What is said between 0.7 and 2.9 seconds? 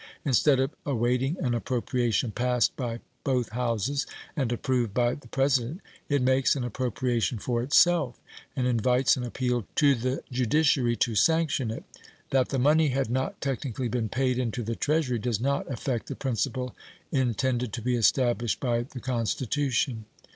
awaiting an appropriation passed